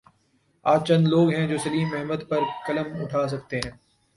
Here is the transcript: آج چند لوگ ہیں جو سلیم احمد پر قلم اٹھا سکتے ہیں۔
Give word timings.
آج 0.65 0.87
چند 0.87 1.07
لوگ 1.07 1.29
ہیں 1.29 1.47
جو 1.47 1.57
سلیم 1.57 1.89
احمد 1.97 2.29
پر 2.29 2.41
قلم 2.67 2.87
اٹھا 3.01 3.27
سکتے 3.27 3.57
ہیں۔ 3.57 3.71